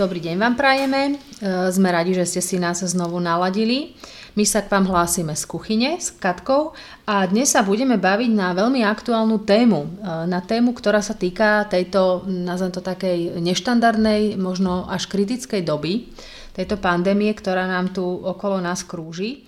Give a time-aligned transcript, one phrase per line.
[0.00, 1.00] Dobrý deň vám prajeme.
[1.12, 1.14] E,
[1.68, 3.92] sme radi, že ste si nás znovu naladili.
[4.32, 6.72] My sa k vám hlásime z kuchyne s Katkou
[7.04, 9.80] a dnes sa budeme baviť na veľmi aktuálnu tému.
[9.84, 9.88] E,
[10.24, 16.08] na tému, ktorá sa týka tejto, nazvem to takej neštandardnej, možno až kritickej doby,
[16.56, 19.36] tejto pandémie, ktorá nám tu okolo nás krúži.
[19.36, 19.38] E,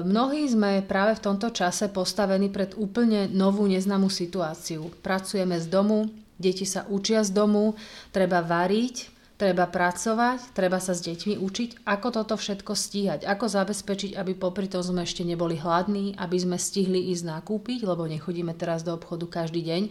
[0.00, 4.88] mnohí sme práve v tomto čase postavení pred úplne novú neznámú situáciu.
[5.04, 6.08] Pracujeme z domu,
[6.40, 7.76] deti sa učia z domu,
[8.16, 9.11] treba variť,
[9.42, 14.70] Treba pracovať, treba sa s deťmi učiť, ako toto všetko stíhať, ako zabezpečiť, aby popri
[14.70, 19.42] tom sme ešte neboli hladní, aby sme stihli ísť nakúpiť, lebo nechodíme teraz do obchodu
[19.42, 19.82] každý deň.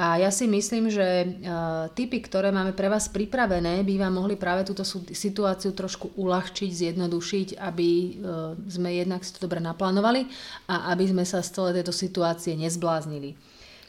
[0.00, 4.40] A ja si myslím, že uh, typy, ktoré máme pre vás pripravené, by vám mohli
[4.40, 4.80] práve túto
[5.12, 10.24] situáciu trošku uľahčiť, zjednodušiť, aby uh, sme jednak si to dobre naplánovali
[10.72, 13.36] a aby sme sa z celej tejto situácie nezbláznili.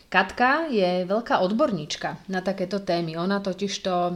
[0.05, 3.17] Katka je veľká odborníčka na takéto témy.
[3.17, 4.13] Ona totižto uh,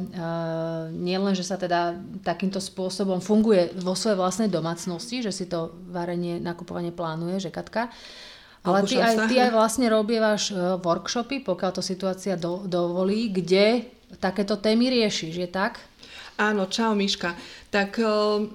[0.94, 6.38] nielen, že sa teda takýmto spôsobom funguje vo svojej vlastnej domácnosti, že si to varenie,
[6.38, 7.90] nakupovanie plánuje, že Katka,
[8.64, 13.88] ale ty aj, ty aj vlastne robievaš uh, workshopy, pokiaľ to situácia do, dovolí, kde
[14.22, 15.80] takéto témy riešiš, je tak?
[16.40, 17.36] Áno, čau Miška.
[17.74, 18.46] Tak uh,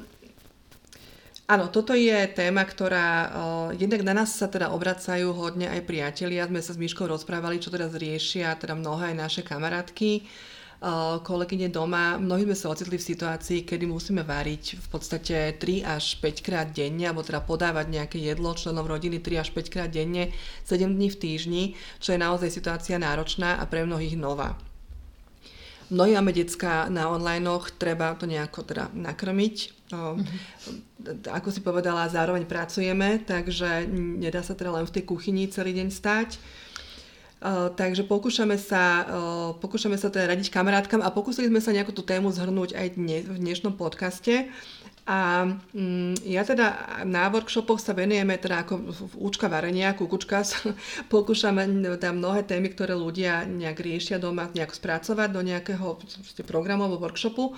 [1.44, 3.30] Áno, toto je téma, ktorá uh,
[3.76, 6.48] jednak na nás sa teda obracajú hodne aj priatelia.
[6.48, 11.68] Sme sa s Myškou rozprávali, čo teraz riešia teda mnohé aj naše kamarátky, uh, kolegyne
[11.68, 12.16] doma.
[12.16, 16.72] Mnohí sme sa ocitli v situácii, kedy musíme variť v podstate 3 až 5 krát
[16.72, 20.32] denne, alebo teda podávať nejaké jedlo členom rodiny 3 až 5 krát denne,
[20.64, 21.64] 7 dní v týždni,
[22.00, 24.56] čo je naozaj situácia náročná a pre mnohých nová.
[25.92, 27.44] Mnohí máme decka na online,
[27.76, 29.56] treba to nejako teda nakrmiť.
[29.92, 31.28] Mm-hmm.
[31.28, 35.88] Ako si povedala, zároveň pracujeme, takže nedá sa teda len v tej kuchyni celý deň
[35.92, 36.40] stať.
[37.44, 41.92] Uh, takže pokúšame sa, uh, pokúšame sa teda radiť kamarátkam a pokúsili sme sa nejakú
[41.92, 44.48] tú tému zhrnúť aj dnes, v dnešnom podcaste.
[45.04, 45.44] A
[45.76, 48.88] mm, ja teda na workshopoch sa venujeme teda ako
[49.20, 50.40] účka varenia, kukučka,
[51.12, 51.68] pokúšame
[52.00, 56.00] tam mnohé témy, ktoré ľudia nejak riešia doma, nejak spracovať do nejakého
[56.48, 57.52] programu alebo workshopu.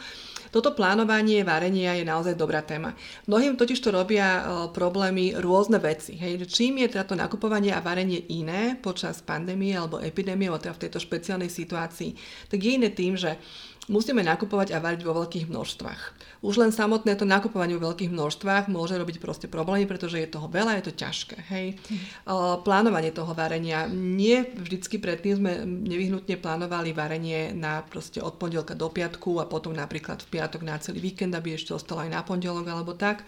[0.51, 2.99] Toto plánovanie varenia je naozaj dobrá téma.
[3.31, 4.43] Mnohým totiž to robia
[4.75, 6.19] problémy rôzne veci.
[6.19, 6.51] Hej.
[6.51, 10.83] Čím je teda to nakupovanie a varenie iné počas pandémie alebo epidémie, alebo teda v
[10.89, 12.11] tejto špeciálnej situácii,
[12.51, 13.39] tak je iné tým, že
[13.87, 16.01] musíme nakupovať a variť vo veľkých množstvách.
[16.43, 20.51] Už len samotné to nakupovanie vo veľkých množstvách môže robiť proste problémy, pretože je toho
[20.51, 21.37] veľa, je to ťažké.
[21.51, 21.79] Hej.
[21.91, 22.63] Mm.
[22.67, 23.87] Plánovanie toho varenia.
[23.91, 29.75] Nie vždycky predtým sme nevyhnutne plánovali varenie na proste od pondelka do piatku a potom
[29.75, 33.23] napríklad v piatok na celý víkend, aby ešte ostalo aj na pondelok alebo tak.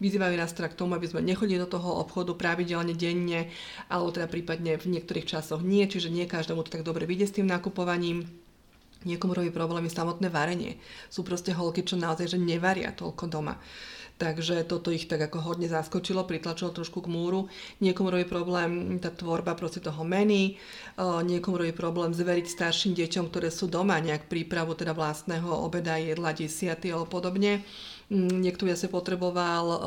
[0.00, 3.52] Vyzývajú nás teda k tomu, aby sme nechodili do toho obchodu pravidelne, denne,
[3.92, 7.36] alebo teda prípadne v niektorých časoch nie, čiže nie každému to tak dobre vyjde s
[7.36, 8.24] tým nakupovaním.
[9.08, 10.76] Niekomu robí problémy samotné varenie.
[11.08, 13.56] Sú proste holky, čo naozaj že nevaria toľko doma.
[14.20, 17.48] Takže toto ich tak ako hodne zaskočilo, pritlačilo trošku k múru.
[17.80, 20.60] Niekomu robí problém tá tvorba proste toho menu,
[21.00, 26.36] niekomu robí problém zveriť starším deťom, ktoré sú doma, nejak prípravu teda vlastného obeda, jedla,
[26.36, 27.64] desiaty alebo podobne.
[28.10, 29.78] Mm, niekto by asi potreboval uh,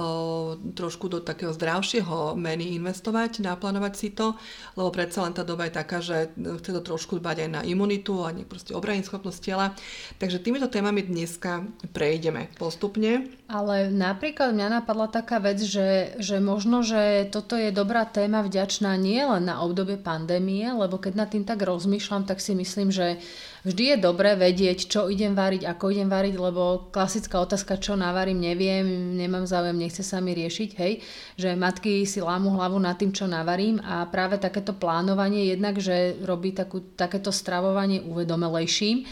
[0.80, 4.40] trošku do takého zdravšieho menu investovať, naplánovať si to,
[4.80, 8.24] lebo predsa len tá doba je taká, že chce to trošku dbať aj na imunitu
[8.24, 9.76] a proste obraniť schopnosť tela.
[10.24, 13.28] Takže týmito témami dneska prejdeme postupne.
[13.52, 18.96] Ale napríklad mňa napadla taká vec, že, že možno, že toto je dobrá téma vďačná
[18.96, 23.20] nie len na obdobie pandémie, lebo keď nad tým tak rozmýšľam, tak si myslím, že
[23.64, 28.44] vždy je dobré vedieť, čo idem variť, ako idem variť, lebo klasická otázka, čo navarím,
[28.44, 31.00] neviem, nemám záujem, nechce sa mi riešiť, hej,
[31.40, 36.20] že matky si lámu hlavu nad tým, čo navarím a práve takéto plánovanie jednak, že
[36.22, 39.08] robí takú, takéto stravovanie uvedomelejším,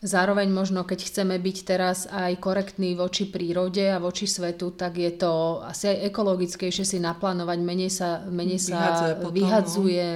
[0.00, 5.12] Zároveň možno, keď chceme byť teraz aj korektní voči prírode a voči svetu, tak je
[5.12, 10.08] to asi aj ekologickejšie si naplánovať, menej sa, menej sa vyhadzuje, vyhadzuje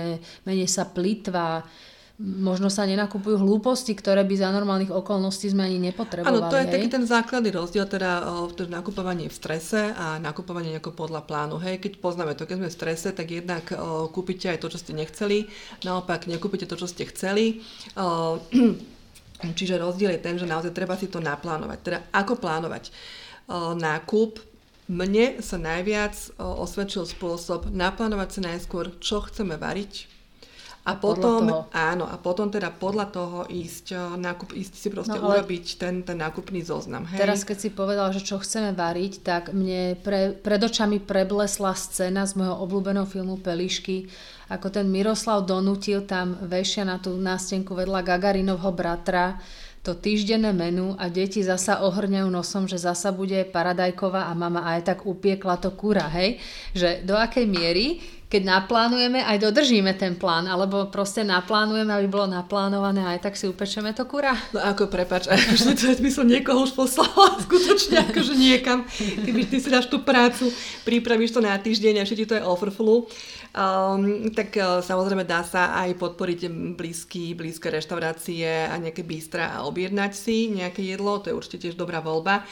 [0.48, 1.68] menej sa plitva,
[2.22, 6.30] možno sa nenakupujú hlúposti, ktoré by za normálnych okolností sme ani nepotrebovali.
[6.30, 6.72] Áno, to je hej?
[6.78, 8.22] taký ten základný rozdiel, teda
[8.54, 11.58] to nakupovanie v strese a nakupovanie ako podľa plánu.
[11.58, 14.78] Hej, keď poznáme to, keď sme v strese, tak jednak o, kúpite aj to, čo
[14.78, 15.50] ste nechceli,
[15.82, 17.66] naopak nekúpite to, čo ste chceli.
[17.98, 18.38] O,
[19.58, 21.78] čiže rozdiel je ten, že naozaj treba si to naplánovať.
[21.82, 22.94] Teda ako plánovať
[23.50, 24.38] o, nákup,
[24.86, 30.13] mne sa najviac osvedčil spôsob naplánovať si najskôr, čo chceme variť,
[30.84, 35.32] a potom, áno, a potom teda podľa toho ísť, eh, nákup, ísť si proste no,
[35.32, 37.08] urobiť ten, ten nákupný zoznam.
[37.08, 37.24] Hej?
[37.24, 42.28] Teraz keď si povedal, že čo chceme variť, tak mne pre, pred očami preblesla scéna
[42.28, 44.12] z môjho obľúbeného filmu Pelišky,
[44.52, 49.40] ako ten Miroslav donútil tam vešia na tú nástenku vedľa Gagarinovho bratra
[49.84, 54.80] to týždenné menu a deti zasa ohrňajú nosom, že zasa bude paradajková a mama aj
[54.80, 56.40] tak upiekla to kura, hej?
[56.72, 62.26] Že do akej miery keď naplánujeme, aj dodržíme ten plán, alebo proste naplánujeme, aby bolo
[62.26, 64.34] naplánované, aj tak si upečeme to kura.
[64.50, 69.60] No ako prepač, akože to by som niekoho už poslala skutočne akože niekam, keby ty
[69.60, 70.50] si dáš tú prácu,
[70.82, 73.06] pripravíš to na týždeň a všetci to je overflow.
[73.54, 79.62] Um, tak uh, samozrejme dá sa aj podporiť blízky, blízke reštaurácie a nejaké bystra a
[79.62, 82.42] objednať si nejaké jedlo, to je určite tiež dobrá voľba.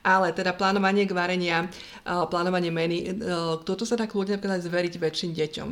[0.00, 1.68] Ale teda plánovanie k varenia,
[2.06, 3.20] plánovanie meny,
[3.68, 5.68] toto sa dá kľudne napríklad zveriť väčším deťom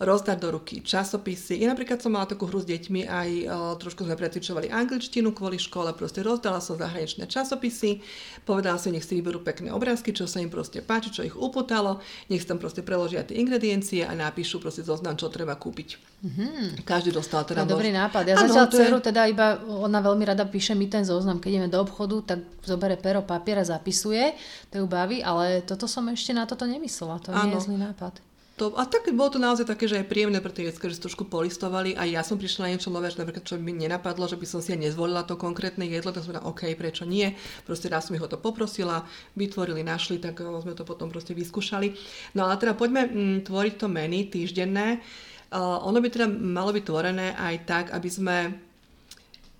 [0.00, 1.60] rozdať do ruky časopisy.
[1.60, 5.60] Ja napríklad som mala takú hru s deťmi, aj uh, trošku sme precvičovali angličtinu kvôli
[5.60, 8.00] škole, proste rozdala som zahraničné časopisy,
[8.48, 12.00] povedala som, nech si vyberú pekné obrázky, čo sa im proste páči, čo ich uputalo,
[12.32, 16.00] nech tam proste preložia tie ingrediencie a napíšu proste zoznam, čo treba kúpiť.
[16.24, 16.80] Mm-hmm.
[16.88, 17.68] Každý dostal teda...
[17.68, 18.24] To dobrý nápad.
[18.24, 19.06] Ja ano, zatiaľ dceru je...
[19.12, 22.96] teda iba, ona veľmi rada píše mi ten zoznam, keď ideme do obchodu, tak zobere
[22.96, 24.34] pero, papier a zapisuje,
[24.74, 27.46] to ju baví, ale toto som ešte na toto nemyslela, to ano.
[27.46, 28.18] nie je zlý nápad
[28.60, 31.04] to, a tak bolo to naozaj také, že aj príjemné pre tie decka, že si
[31.08, 34.36] trošku polistovali a ja som prišla na niečo nové, že napríklad čo mi nenapadlo, že
[34.36, 37.32] by som si ja nezvolila to konkrétne jedlo, tak som povedala, OK, prečo nie.
[37.64, 41.32] Proste raz som ich o to poprosila, vytvorili, našli, tak eh, sme to potom proste
[41.32, 41.96] vyskúšali.
[42.36, 45.00] No ale teda poďme mm, tvoriť to meny týždenné.
[45.50, 48.36] Uh, ono by teda malo byť tvorené aj tak, aby sme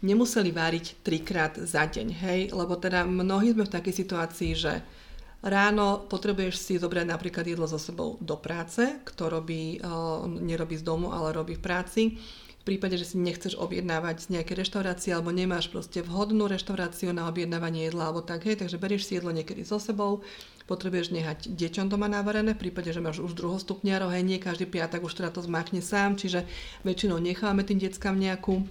[0.00, 2.40] nemuseli váriť trikrát za deň, hej?
[2.52, 4.80] Lebo teda mnohí sme v takej situácii, že
[5.40, 9.80] Ráno potrebuješ si zobrať napríklad jedlo so sebou do práce, kto robí,
[10.26, 12.02] nerobí z domu, ale robí v práci.
[12.60, 17.24] V prípade, že si nechceš objednávať z nejaké reštaurácie alebo nemáš proste vhodnú reštauráciu na
[17.24, 20.20] objednávanie jedla alebo tak, hej, takže berieš si jedlo niekedy so sebou,
[20.68, 25.00] potrebuješ nehať deťom doma navarené, v prípade, že máš už druhostupňarov, hej, nie každý piatak
[25.00, 26.44] už teda to zmachne sám, čiže
[26.84, 28.68] väčšinou nechávame tým deckám nejakú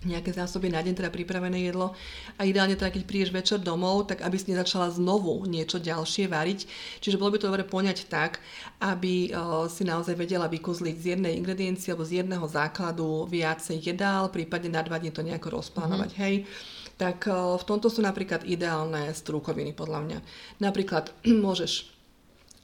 [0.00, 1.92] nejaké zásoby na deň, teda pripravené jedlo.
[2.40, 6.64] A ideálne teda, keď prídeš večer domov, tak aby si nezačala znovu niečo ďalšie variť.
[7.04, 8.40] Čiže bolo by to dobre poňať tak,
[8.80, 14.32] aby uh, si naozaj vedela vykuzliť z jednej ingrediencie alebo z jedného základu viacej jedál,
[14.32, 16.10] prípadne na dva dní to nejako rozplánovať.
[16.16, 16.24] Mm-hmm.
[16.24, 16.36] Hej
[17.00, 20.18] tak v tomto sú napríklad ideálne strúkoviny podľa mňa.
[20.60, 21.16] Napríklad
[21.48, 21.99] môžeš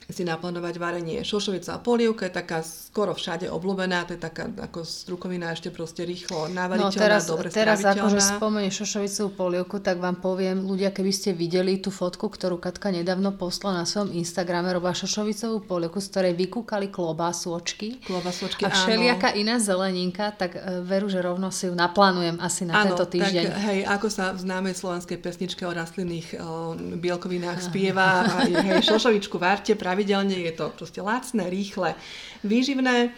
[0.06, 1.19] si naplánovať varenie.
[1.26, 6.06] Šošovica a polievka je taká skoro všade obľúbená, to je taká ako strukovina ešte proste
[6.06, 11.11] rýchlo navariteľná, no, teraz, dobre Teraz akože spomenieš šošovicovú polievku, tak vám poviem, ľudia, keby
[11.11, 16.09] ste videli tú fotku, ktorú Katka nedávno poslala na svojom Instagrame, robila šošovicovú polievku, z
[16.14, 21.75] ktorej vykúkali klobásôčky klobásôčky a všelijaká iná zeleninka, tak e, veru, že rovno si ju
[21.75, 23.44] naplánujem asi na áno, tento týždeň.
[23.49, 26.38] Tak, hej, ako sa v známej slovenskej pesničke o rastlinných o,
[26.76, 31.96] bielkovinách spieva, a, hej, šošovičku varte, práve pravidelne, je to proste lacné, rýchle,
[32.44, 33.16] výživné.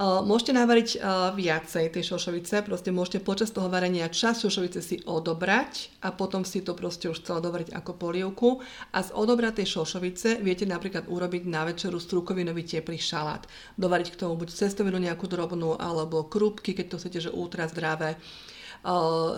[0.00, 1.04] Môžete navariť
[1.36, 6.64] viacej tej šošovice, proste môžete počas toho varenia čas šošovice si odobrať a potom si
[6.64, 8.64] to proste už celé dovariť ako polievku
[8.96, 13.44] a z odobratej šošovice viete napríklad urobiť na večeru strukovinový teplý šalát.
[13.76, 18.16] Dovariť k tomu buď cestovinu nejakú drobnú alebo krúpky, keď to chcete, že ultra zdravé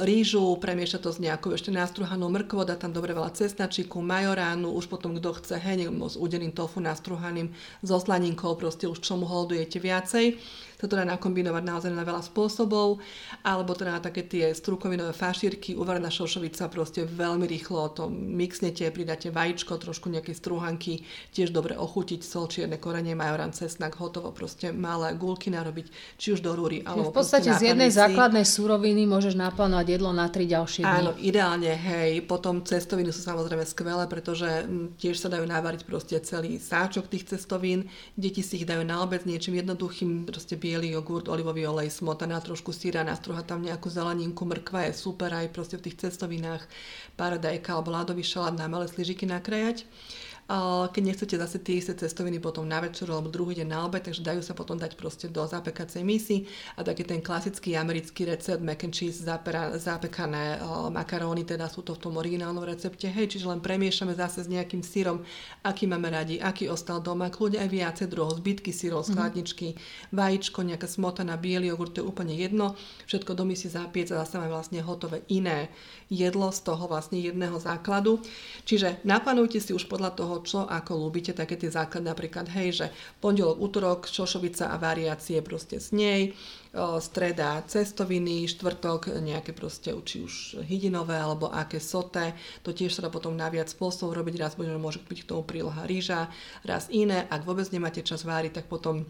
[0.03, 4.91] rýžu, premieša to s nejakou ešte nástruhanou mrkvou, dá tam dobre veľa cesnačiku, majoránu, už
[4.91, 7.55] potom kto chce, hej, s udeným tofu nástruhaným,
[7.87, 10.35] so slaninkou, proste už čomu holdujete viacej.
[10.77, 13.01] To dá nakombinovať naozaj na veľa spôsobov,
[13.41, 19.33] alebo teda na také tie strukovinové fašírky, uvarená šošovica, proste veľmi rýchlo to mixnete, pridáte
[19.33, 21.01] vajíčko, trošku nejaké strúhanky,
[21.33, 25.87] tiež dobre ochutiť, sol, čierne korenie, majorán, cesnak, hotovo, proste malé gulky narobiť,
[26.21, 30.29] či už do rúry, alebo V podstate z jednej základnej súroviny môžeš naplánovať jedlo na
[30.29, 30.93] tri ďalšie dní.
[30.93, 32.21] Áno, ideálne, hej.
[32.29, 34.69] Potom cestoviny sú samozrejme skvelé, pretože
[35.01, 37.89] tiež sa dajú navariť proste celý sáčok tých cestovín.
[38.13, 42.75] Deti si ich dajú na obed niečím jednoduchým, proste biely jogurt, olivový olej, smotana, trošku
[42.75, 46.67] syra, nastruha tam nejakú zeleninku, mrkva je super aj proste v tých cestovinách,
[47.15, 49.87] paradajka alebo ľadový šalát na malé sližiky nakrajať
[50.95, 54.23] keď nechcete zase tie isté cestoviny potom na večer alebo druhý deň na obed, takže
[54.23, 56.47] dajú sa potom dať proste do zapekacej misy
[56.79, 60.63] a taký ten klasický americký recept mac and cheese zapera, zapekané
[60.95, 64.87] makaróny, teda sú to v tom originálnom recepte, hej, čiže len premiešame zase s nejakým
[64.87, 65.27] sírom,
[65.67, 69.09] aký máme radi, aký ostal doma, kľudne aj viacej druhov, zbytky sírov, mhm.
[69.11, 70.15] skladničky, mm-hmm.
[70.15, 72.79] vajíčko, nejaká smotana, biely jogurt, to je úplne jedno,
[73.11, 75.75] všetko do misy zapiec a zase máme vlastne hotové iné
[76.07, 78.23] jedlo z toho vlastne jedného základu.
[78.63, 82.87] Čiže naplánujte si už podľa toho, čo ako ľúbite, také tie základy napríklad, hej, že
[83.23, 86.23] pondelok, útorok, šošovica a variácie proste z nej,
[87.01, 92.37] streda cestoviny, štvrtok nejaké proste či už hydinové alebo aké soté.
[92.69, 94.37] To tiež sa dá potom na viac spôsobov robiť.
[94.37, 96.29] Raz môže byť k tomu príloha rýža,
[96.69, 97.25] raz iné.
[97.33, 99.09] Ak vôbec nemáte čas váriť, tak potom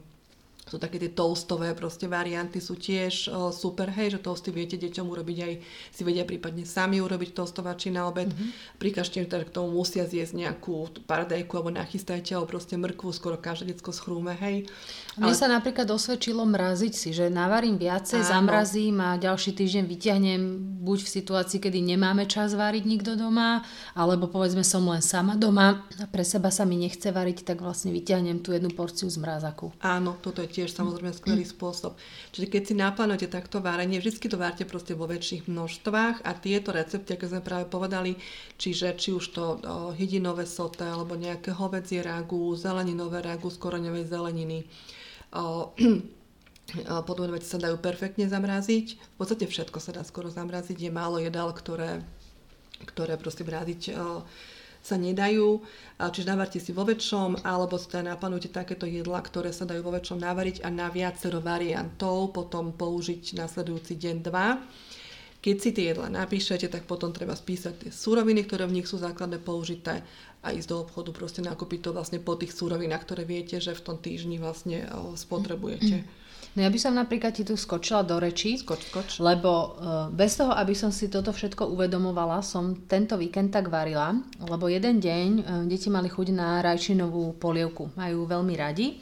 [0.67, 5.07] sú také tie toastové proste varianty, sú tiež o, super, hej, že toasty viete deťom
[5.07, 5.53] urobiť aj,
[5.95, 8.27] si vedia prípadne sami urobiť toastovači na obed.
[8.27, 8.83] Mm-hmm.
[8.83, 13.79] Prikažte, teda k tomu musia zjesť nejakú paradajku alebo nachystajte, alebo proste mrkvu, skoro každé
[13.79, 14.67] detsko schrúme, hej.
[15.15, 15.39] Mne Ale...
[15.39, 18.31] sa napríklad osvedčilo mraziť si, že navarím viacej, Áno.
[18.35, 20.41] zamrazím a ďalší týždeň vyťahnem
[20.83, 23.63] buď v situácii, kedy nemáme čas variť nikto doma,
[23.95, 27.95] alebo povedzme som len sama doma a pre seba sa mi nechce variť, tak vlastne
[27.95, 29.71] vyťahnem tú jednu porciu z mrazaku.
[29.79, 32.01] Áno, toto je tiež samozrejme skvelý spôsob.
[32.33, 36.73] Čiže keď si naplánujete takto várenie, vždy to várte proste vo väčších množstvách a tieto
[36.73, 38.17] recepty, ako sme práve povedali,
[38.57, 39.57] čiže či už to o,
[39.93, 44.65] hydinové soté alebo nejaké hovedzie ragu, zeleninové ragu z koreňovej zeleniny,
[45.37, 45.73] o,
[47.07, 48.87] Podobné veci sa dajú perfektne zamraziť.
[48.99, 50.75] V podstate všetko sa dá skoro zamraziť.
[50.75, 52.03] Je málo jedál, ktoré,
[52.91, 53.95] ktoré proste mraziť
[54.87, 55.67] sa nedajú,
[55.99, 60.23] čiže navarte si vo väčšom, alebo teda naplánujte takéto jedla, ktoré sa dajú vo väčšom
[60.23, 64.63] navariť a na viacero variantov potom použiť nasledujúci deň, dva.
[65.43, 68.99] Keď si tie jedla napíšete, tak potom treba spísať tie súroviny, ktoré v nich sú
[68.99, 70.07] základné použité
[70.43, 73.85] a ísť do obchodu proste nakúpiť to vlastne po tých súrovinách, ktoré viete, že v
[73.85, 74.87] tom týždni vlastne
[75.19, 76.03] spotrebujete.
[76.57, 79.09] No ja by som napríklad ti tu skočila do rečí, skoč, skoč.
[79.21, 84.17] lebo uh, bez toho, aby som si toto všetko uvedomovala, som tento víkend tak varila,
[84.41, 88.97] lebo jeden deň uh, deti mali chuť na rajčinovú polievku, majú veľmi radi.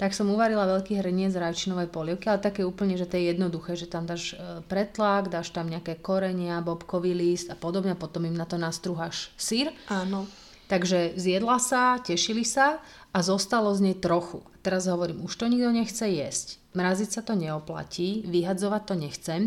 [0.00, 3.84] Tak som uvarila veľký hrniec rajčinovej polievky, ale také úplne, že to je jednoduché, že
[3.84, 8.48] tam dáš e, pretlak, dáš tam nejaké korenia, bobkový list a podobne, potom im na
[8.48, 9.68] to nastruháš sír.
[9.92, 10.24] Áno.
[10.70, 12.78] Takže zjedla sa, tešili sa
[13.10, 14.46] a zostalo z nej trochu.
[14.62, 19.40] Teraz hovorím, už to nikto nechce jesť mraziť sa to neoplatí, vyhadzovať to nechcem.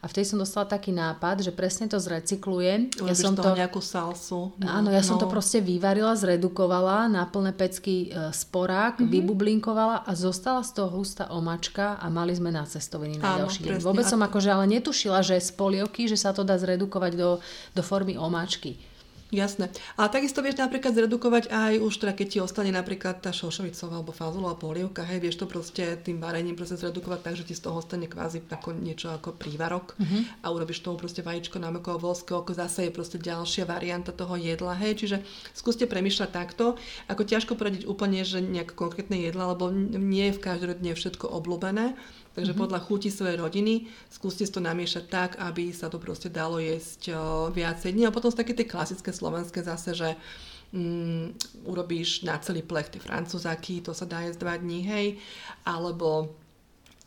[0.00, 2.88] A vtedy som dostala taký nápad, že presne to zrecyklujem.
[3.04, 4.48] ja som to nejakú salsu.
[4.56, 5.08] No, áno, ja no.
[5.12, 9.12] som to proste vyvarila, zredukovala na plné pecky e, sporák, mm-hmm.
[9.12, 13.60] vybublinkovala a zostala z toho hustá omačka a mali sme na cestoviny na áno, ďalší
[13.60, 13.84] deň.
[13.84, 17.36] Vôbec som akože ale netušila, že z polievky, že sa to dá zredukovať do,
[17.76, 18.80] do formy omáčky.
[19.30, 19.70] Jasné.
[19.94, 24.10] A takisto vieš napríklad zredukovať aj už teda, keď ti ostane napríklad tá šošovicová alebo
[24.10, 27.78] fazulová polievka, hej, vieš to proste tým varením proste zredukovať tak, že ti z toho
[27.78, 30.42] ostane kvázi ako niečo ako prívarok mm-hmm.
[30.42, 34.74] a urobíš tomu proste vajíčko, námekové volské oko, zase je proste ďalšia varianta toho jedla,
[34.74, 35.16] hej, čiže
[35.54, 36.74] skúste premyšľať takto,
[37.06, 41.94] ako ťažko poradiť úplne, že nejaké konkrétne jedla, lebo nie je v každodenne všetko obľúbené,
[42.30, 42.62] Takže mm-hmm.
[42.62, 47.14] podľa chuti svojej rodiny skúste to namiešať tak, aby sa to proste dalo jesť
[47.50, 48.06] viacej dní.
[48.06, 50.14] A potom sú také tie klasické slovenské zase, že
[50.70, 51.34] um,
[51.66, 55.06] urobíš na celý plech tie francúzaky, to sa dá jesť dva dní, hej,
[55.66, 56.30] alebo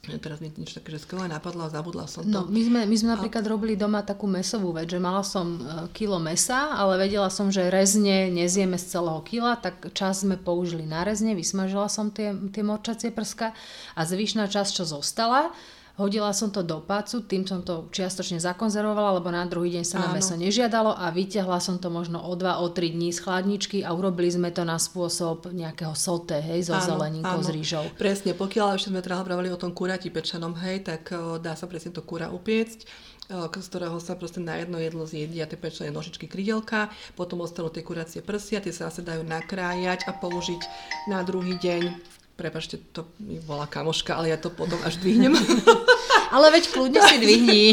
[0.04, 2.44] Teraz mi niečo také, že skvelé napadlo a zabudla som to.
[2.44, 3.52] No, my sme, my sme napríklad a...
[3.56, 7.72] robili doma takú mesovú vec, že mala som e, kilo mesa, ale vedela som, že
[7.72, 12.68] rezne nezieme z celého kila, tak čas sme použili na rezne, vysmažila som tie, tie
[12.68, 13.56] morčacie prska
[13.96, 15.56] a zvyšná časť, čo zostala,
[15.94, 20.02] Hodila som to do pácu, tým som to čiastočne zakonzervovala, lebo na druhý deň sa
[20.02, 20.10] Áno.
[20.10, 23.86] na meso nežiadalo a vyťahla som to možno o 2, o 3 dní z chladničky
[23.86, 27.86] a urobili sme to na spôsob nejakého soté, hej, so zeleninkou, s rýžou.
[27.94, 31.70] Presne, pokiaľ ešte sme teda hovorili o tom kurati pečenom, hej, tak uh, dá sa
[31.70, 36.28] presne to kura upiecť z ktorého sa proste na jedno jedlo zjedia tie pečené nožičky
[36.28, 40.62] krydelka, potom ostanú tie kuracie prsia, tie sa zase dajú nakrájať a použiť
[41.08, 45.38] na druhý deň Prepačte, to mi volá kamoška, ale ja to potom až dvihnem.
[46.34, 47.64] ale veď kľudne si dvihni.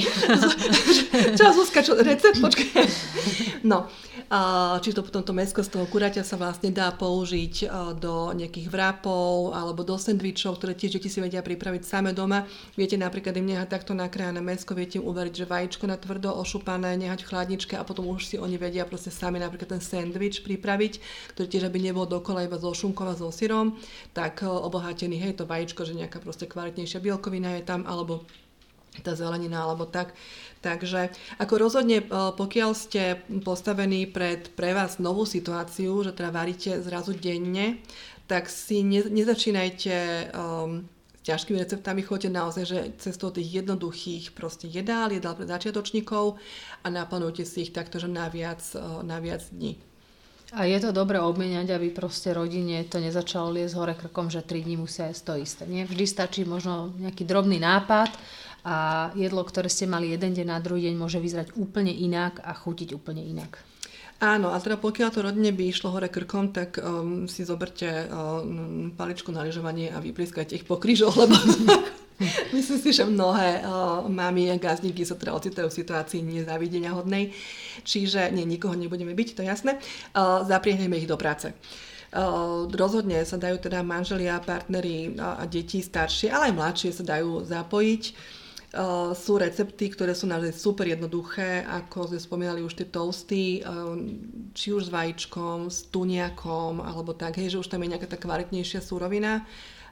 [1.40, 2.84] Čas, Zuzka, čo, recept, počkaj.
[3.64, 3.88] No,
[4.78, 7.66] Čiže to potom to mesko z toho kuraťa sa vlastne dá použiť
[7.98, 12.46] do nejakých vrapov alebo do sendvičov, ktoré tiež deti si vedia pripraviť same doma.
[12.78, 16.94] Viete napríklad im nehať takto nakrájané mesko, viete im uveriť, že vajíčko na tvrdo ošupané,
[16.94, 21.02] nehať v chladničke a potom už si oni vedia proste sami napríklad ten sendvič pripraviť,
[21.34, 23.82] ktorý tiež aby nebol dokola iba zo šunkom a so syrom,
[24.14, 28.22] tak obohatený, hej, to vajíčko, že nejaká proste kvalitnejšia bielkovina je tam, alebo
[28.98, 30.18] tá zelenina alebo tak.
[30.60, 36.82] Takže ako rozhodne, e, pokiaľ ste postavení pred pre vás novú situáciu, že teda varíte
[36.82, 37.80] zrazu denne,
[38.30, 39.94] tak si ne, nezačínajte
[40.30, 40.86] um,
[41.18, 46.38] s ťažkými receptami, choďte naozaj, že cestou tých jednoduchých proste jedál, jedál pre začiatočníkov
[46.80, 49.82] a naplnujte si ich takto, že uh, na viac dní.
[50.50, 54.66] A je to dobre obmieniať, aby proste rodine to nezačalo liesť hore krkom, že 3
[54.66, 55.62] dní musia jesť to isté.
[55.70, 55.86] Nie?
[55.86, 58.10] Vždy stačí možno nejaký drobný nápad,
[58.64, 62.52] a jedlo, ktoré ste mali jeden deň na druhý deň, môže vyzerať úplne inak a
[62.52, 63.70] chutiť úplne inak.
[64.20, 68.92] Áno, a teda pokiaľ to rodine by išlo hore krkom, tak um, si zoberte um,
[68.92, 71.32] paličku na lyžovanie a vypliskajte ich po krížoch, lebo
[72.56, 77.32] myslím si, že mnohé uh, mami a gazdníky sa teda ocitajú v situácii nezávidenia hodnej.
[77.80, 79.80] Čiže nie, nikoho nebudeme byť, to je jasné.
[80.12, 81.56] Uh, zapriehneme ich do práce.
[82.76, 88.36] rozhodne sa dajú teda manželia, partneri a deti staršie, ale aj mladšie sa dajú zapojiť.
[89.18, 93.66] Sú recepty, ktoré sú naozaj super jednoduché, ako sme spomínali už tie toasty,
[94.54, 98.14] či už s vajíčkom, s tuniakom, alebo tak, hej, že už tam je nejaká tá
[98.14, 99.42] kvalitnejšia súrovina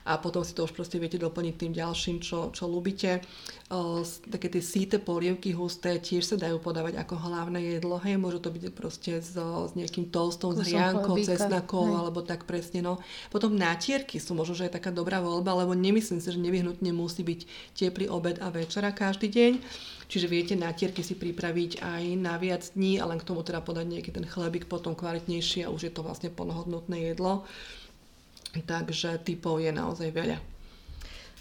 [0.08, 3.20] a potom si to už proste viete doplniť tým ďalším, čo, čo ľúbite.
[3.68, 4.00] O,
[4.32, 8.48] také tie síte polievky husté tiež sa dajú podávať ako hlavné jedlo, hej, môžu to
[8.48, 12.96] byť proste s, s nejakým toastom, s hriankou, cesnakou, alebo tak presne, no.
[13.28, 17.20] Potom nátierky sú možno, že je taká dobrá voľba, lebo nemyslím si, že nevyhnutne musí
[17.20, 17.40] byť
[17.76, 19.52] teplý obed a večera každý deň.
[20.08, 23.84] Čiže viete nátierky si pripraviť aj na viac dní a len k tomu teda podať
[23.92, 27.44] nejaký ten chlebík potom kvalitnejší a už je to vlastne plnohodnotné jedlo.
[28.54, 30.38] Takže typov je naozaj veľa.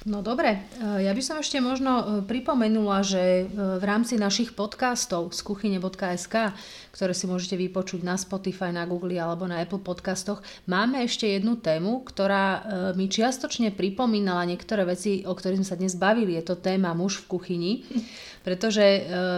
[0.07, 4.55] No dobre, e, ja by som ešte možno e, pripomenula, že e, v rámci našich
[4.55, 6.53] podcastov z kuchyne.sk,
[6.93, 11.59] ktoré si môžete vypočuť na Spotify, na Google alebo na Apple podcastoch, máme ešte jednu
[11.59, 12.65] tému, ktorá
[12.97, 16.33] mi čiastočne pripomínala niektoré veci, o ktorých sme sa dnes bavili.
[16.39, 17.71] Je to téma muž v kuchyni,
[18.45, 18.81] pretože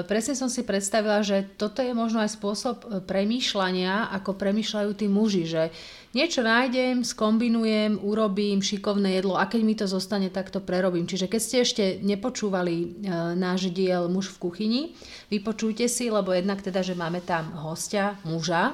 [0.07, 5.43] presne som si predstavila, že toto je možno aj spôsob premýšľania, ako premýšľajú tí muži,
[5.43, 5.63] že
[6.13, 11.05] niečo nájdem, skombinujem, urobím šikovné jedlo a keď mi to zostane, tak to prerobím.
[11.05, 12.87] Čiže keď ste ešte nepočúvali e,
[13.37, 14.81] náš diel Muž v kuchyni,
[15.29, 18.73] vypočujte si, lebo jednak teda, že máme tam hostia, muža,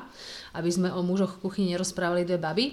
[0.55, 2.65] aby sme o mužoch v kuchyni nerozprávali dve baby.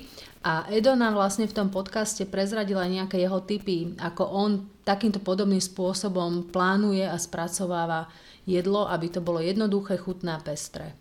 [0.42, 4.50] A Edo nám vlastne v tom podcaste prezradila nejaké jeho typy, ako on
[4.82, 8.10] takýmto podobným spôsobom plánuje a spracováva
[8.46, 10.94] jedlo, aby to bolo jednoduché, chutné a pestré.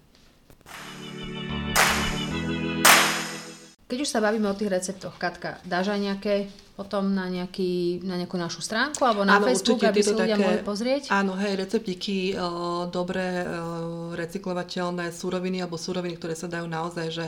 [3.92, 6.36] Keď už sa bavíme o tých receptoch, Katka, dáš aj nejaké
[6.80, 10.44] potom na, nejaký, na nejakú našu stránku alebo na áno, Facebook, aby si ľudia také,
[10.48, 11.04] mohli pozrieť?
[11.12, 17.26] Áno, hej, receptíky, o, dobré, o, recyklovateľné súroviny alebo súroviny, ktoré sa dajú naozaj, že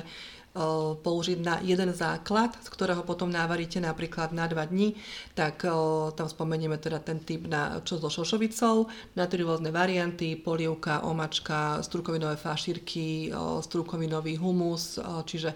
[0.56, 4.96] o, použiť na jeden základ, z ktorého potom navaríte napríklad na dva dní,
[5.36, 8.88] tak o, tam spomenieme teda ten typ na čo so šošovicou,
[9.20, 15.52] na tri rôzne varianty, polievka, omačka, strukovinové fašírky, o, strukovinový humus, o, čiže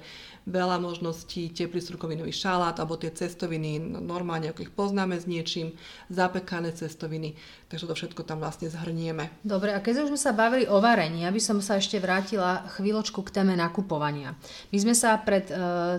[0.48, 5.76] veľa možností, teplý strukovinový šalát alebo tie cestoviny, normálne ako ich poznáme s niečím,
[6.08, 7.36] zapekané cestoviny,
[7.68, 9.28] takže to všetko tam vlastne zhrnieme.
[9.44, 13.20] Dobre, a keď sme sa bavili o varení, ja by som sa ešte vrátila chvíľočku
[13.28, 14.40] k téme nakupovania.
[14.72, 15.56] My sme sa pred e,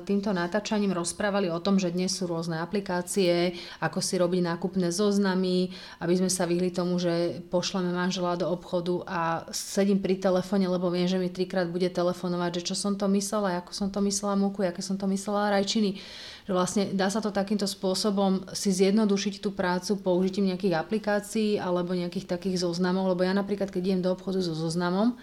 [0.08, 3.52] týmto natáčaním rozprávali o tom, že dnes sú rôzne aplikácie,
[3.84, 9.04] ako si robiť nákupné zoznamy, aby sme sa vyhli tomu, že pošleme manžela do obchodu
[9.04, 9.20] a
[9.52, 13.61] sedím pri telefóne, lebo viem, že mi trikrát bude telefonovať, že čo som to myslela,
[13.61, 15.98] ako som to myslela múku, aké som to myslela, rajčiny.
[16.46, 21.92] Že vlastne dá sa to takýmto spôsobom si zjednodušiť tú prácu použitím nejakých aplikácií alebo
[21.92, 25.18] nejakých takých zoznamov, lebo ja napríklad, keď idem do obchodu so zoznamom,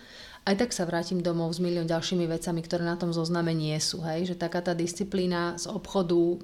[0.45, 4.06] aj tak sa vrátim domov s milión ďalšími vecami, ktoré na tom zozname nie sú.
[4.06, 4.30] Hej?
[4.30, 6.38] Že taká tá disciplína z obchodu,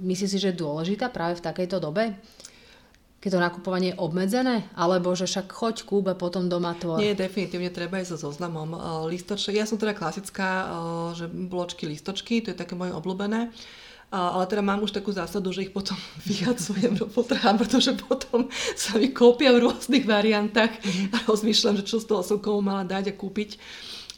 [0.00, 2.16] myslíš si, že je dôležitá práve v takejto dobe?
[3.24, 4.68] Keď to nakupovanie je obmedzené?
[4.76, 7.00] Alebo že však choď kúbe potom doma tvor?
[7.00, 8.76] Nie, definitívne treba ísť so zoznamom
[9.08, 9.56] listoček.
[9.56, 10.68] Ja som teda klasická,
[11.16, 13.48] že bločky, listočky, to je také moje obľúbené.
[14.12, 15.96] Ale teda mám už takú zásadu, že ich potom
[16.28, 20.76] vyhacujem do potrhám, pretože potom sa mi kópia v rôznych variantách
[21.08, 23.56] a rozmýšľam, že čo z toho som komu mala dať a kúpiť.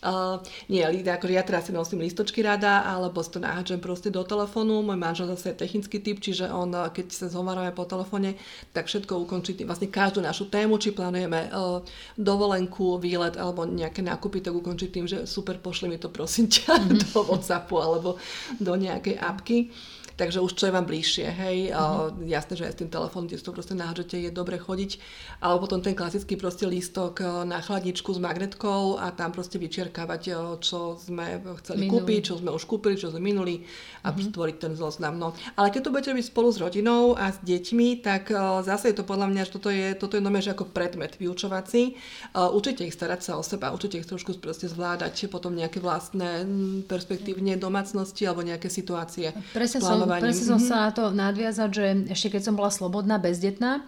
[0.05, 4.21] Uh, nie, akože ja teraz si nosím listočky rada, alebo si to nahádžem proste do
[4.21, 4.85] telefónu.
[4.85, 8.37] Môj manžel zase je technický typ, čiže on, keď sa zhovárame po telefóne,
[8.77, 11.81] tak všetko ukončí tým, vlastne každú našu tému, či plánujeme uh,
[12.21, 16.77] dovolenku, výlet alebo nejaké nákupy, tak ukončí tým, že super, pošli mi to prosím ťa
[16.77, 16.99] mm-hmm.
[17.17, 18.21] do Whatsappu alebo
[18.61, 19.73] do nejakej apky
[20.17, 22.25] takže už čo je vám bližšie, hej, mm-hmm.
[22.25, 24.99] jasné, že aj s tým telefónom, kde to proste nahádžete, je dobre chodiť,
[25.45, 30.23] alebo potom ten klasický proste lístok e, na chladničku s magnetkou a tam proste vyčierkávať,
[30.27, 30.33] e,
[30.65, 31.95] čo sme chceli minuli.
[32.01, 33.69] kúpiť, čo sme už kúpili, čo sme minuli
[34.03, 34.33] a mm-hmm.
[34.33, 35.21] tvoriť ten zoznam.
[35.21, 35.37] No.
[35.55, 38.97] Ale keď to budete robiť spolu s rodinou a s deťmi, tak e, zase je
[38.97, 41.99] to podľa mňa, že toto je, toto je nové, že ako predmet vyučovací.
[42.37, 46.47] Učite ich starať sa o seba, učite ich trošku proste zvládať potom nejaké vlastné
[46.89, 49.33] perspektívne domácnosti alebo nejaké situácie.
[49.53, 50.71] Presne som, presne som mm-hmm.
[50.71, 53.85] sa na to nadviazať, že ešte keď som bola slobodná, bezdetná,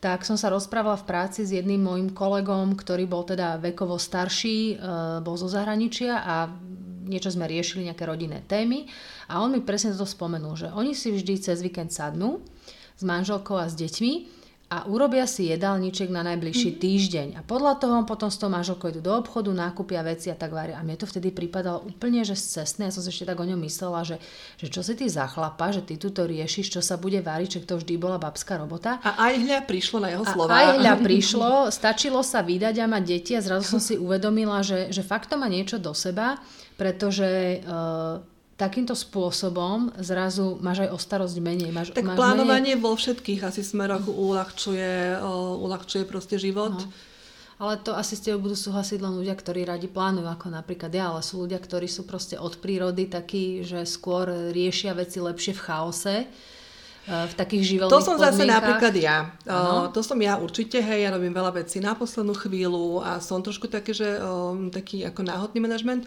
[0.00, 4.58] tak som sa rozprávala v práci s jedným môjim kolegom, ktorý bol teda vekovo starší,
[4.72, 4.74] e,
[5.20, 6.48] bol zo zahraničia a
[7.04, 8.88] niečo sme riešili, nejaké rodinné témy
[9.28, 12.40] a on mi presne to spomenul, že oni si vždy cez víkend sadnú
[12.96, 14.39] s manželkou a s deťmi
[14.70, 16.84] a urobia si jedálniček na najbližší mm-hmm.
[16.86, 17.28] týždeň.
[17.34, 20.78] A podľa toho potom s tou manželkou idú do obchodu, nákupia veci a tak varia.
[20.78, 22.86] A mne to vtedy pripadalo úplne, že cestné.
[22.86, 24.22] Ja som si ešte tak o ňom myslela, že,
[24.62, 27.58] že čo si ty za chlapa, že ty tu to riešiš, čo sa bude váriť,
[27.58, 29.02] že to vždy bola babská robota.
[29.02, 30.54] A aj hľa prišlo na jeho slova.
[30.54, 34.62] A aj hľa prišlo, stačilo sa vydať a mať deti a zrazu som si uvedomila,
[34.62, 36.38] že, že fakt to má niečo do seba,
[36.78, 38.22] pretože uh,
[38.60, 41.72] takýmto spôsobom zrazu máš aj o starosť menej.
[41.72, 42.84] Máš, tak máš plánovanie menej...
[42.84, 45.24] vo všetkých asi smeroch uľahčuje,
[45.64, 46.76] uľahčuje proste život.
[46.76, 46.92] No.
[47.60, 51.12] Ale to asi s tebou budú súhlasiť len ľudia, ktorí radi plánujú, ako napríklad ja,
[51.12, 55.64] ale sú ľudia, ktorí sú proste od prírody takí, že skôr riešia veci lepšie v
[55.64, 56.16] chaose
[57.08, 59.32] E, v takých živelných To som zase napríklad ja.
[59.48, 63.40] Uh, to som ja určite, hej, ja robím veľa vecí na poslednú chvíľu a som
[63.40, 66.04] trošku taký, že um, taký ako náhodný manažment.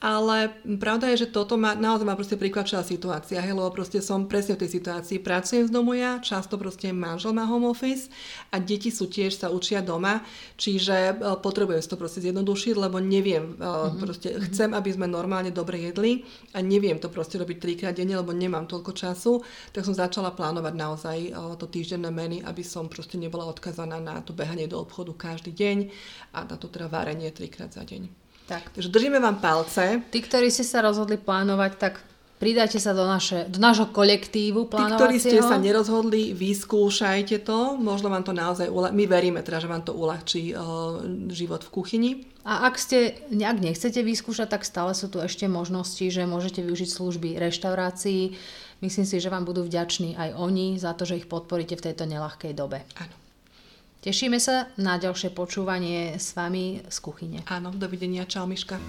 [0.00, 4.24] Ale pravda je, že toto ma, naozaj ma proste prikvačila situácia, hej, lebo proste som
[4.24, 5.20] presne v tej situácii.
[5.20, 8.08] Pracujem z domu ja, často proste manžel má home office
[8.48, 10.24] a deti sú tiež sa učia doma,
[10.56, 14.00] čiže uh, potrebujem to proste zjednodušiť, lebo neviem, mm-hmm.
[14.00, 14.44] proste mm-hmm.
[14.48, 16.24] chcem, aby sme normálne dobre jedli
[16.56, 19.44] a neviem to proste robiť trikrát denne, lebo nemám toľko času,
[19.76, 24.24] tak som začala plánovať naozaj uh, to týždenné meny, aby som proste nebola odkazaná na
[24.24, 25.92] to behanie do obchodu každý deň
[26.32, 28.29] a na to teda varenie trikrát za deň.
[28.50, 28.74] Tak.
[28.74, 30.02] Takže držíme vám palce.
[30.10, 32.02] Tí, ktorí ste sa rozhodli plánovať, tak
[32.42, 34.98] pridajte sa do, naše, do nášho kolektívu plánovacieho.
[34.98, 37.78] Tí, ktorí ste sa nerozhodli, vyskúšajte to.
[37.78, 40.98] Možno vám to naozaj, uľa- my veríme teda, že vám to uľahčí uh,
[41.30, 42.10] život v kuchyni.
[42.42, 46.88] A ak ste, ak nechcete vyskúšať, tak stále sú tu ešte možnosti, že môžete využiť
[46.88, 48.34] služby reštaurácií.
[48.80, 52.08] Myslím si, že vám budú vďační aj oni za to, že ich podporíte v tejto
[52.08, 52.80] nelahkej dobe.
[52.96, 53.19] Áno.
[54.00, 57.44] Tešíme sa na ďalšie počúvanie s vami z kuchyne.
[57.44, 58.80] Áno, dovidenia, čau Miška.